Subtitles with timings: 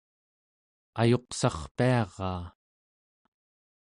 [1.01, 2.43] ayuqsarpiaraa